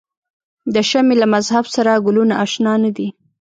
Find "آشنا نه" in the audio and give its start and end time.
2.43-2.91